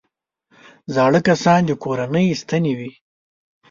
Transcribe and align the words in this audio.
زاړه 0.93 1.19
کسان 1.27 1.59
د 1.67 1.71
کورنۍ 1.83 2.25
ستنې 2.41 2.73
وي 2.79 2.91